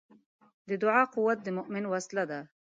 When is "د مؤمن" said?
1.43-1.83